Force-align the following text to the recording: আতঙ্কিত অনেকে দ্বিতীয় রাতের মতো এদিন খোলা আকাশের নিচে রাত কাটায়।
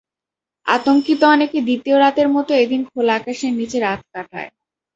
আতঙ্কিত 0.67 1.21
অনেকে 1.25 1.57
দ্বিতীয় 1.61 1.95
রাতের 1.99 2.27
মতো 2.29 2.51
এদিন 2.55 2.81
খোলা 2.89 3.13
আকাশের 3.19 3.51
নিচে 3.59 3.77
রাত 3.79 4.01
কাটায়। 4.13 4.49